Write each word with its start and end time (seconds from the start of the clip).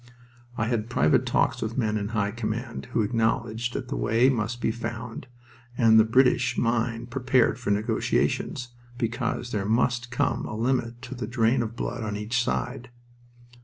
I 0.57 0.65
had 0.65 0.89
private 0.89 1.27
talks 1.27 1.61
with 1.61 1.77
men 1.77 1.95
in 1.95 2.07
high 2.07 2.31
command, 2.31 2.87
who 2.87 3.03
acknowledged 3.03 3.73
that 3.73 3.87
the 3.89 3.95
way 3.95 4.29
must 4.29 4.59
be 4.59 4.71
found, 4.71 5.27
and 5.77 5.99
the 5.99 6.03
British 6.03 6.57
mind 6.57 7.11
prepared 7.11 7.59
for 7.59 7.69
negotiations, 7.69 8.69
because 8.97 9.51
there 9.51 9.63
must 9.67 10.09
come 10.09 10.47
a 10.47 10.55
limit 10.57 11.03
to 11.03 11.13
the 11.13 11.27
drain 11.27 11.61
of 11.61 11.75
blood 11.75 12.01
on 12.03 12.17
each 12.17 12.43
side. 12.43 12.89